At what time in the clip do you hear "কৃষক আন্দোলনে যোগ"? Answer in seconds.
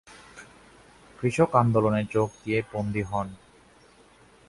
1.19-2.29